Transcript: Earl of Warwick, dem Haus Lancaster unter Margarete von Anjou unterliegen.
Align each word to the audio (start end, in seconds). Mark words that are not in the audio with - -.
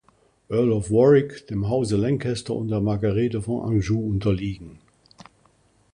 Earl 0.49 0.73
of 0.75 0.89
Warwick, 0.89 1.45
dem 1.45 1.69
Haus 1.69 1.91
Lancaster 1.91 2.55
unter 2.55 2.81
Margarete 2.81 3.39
von 3.43 3.65
Anjou 3.71 3.99
unterliegen. 4.09 4.79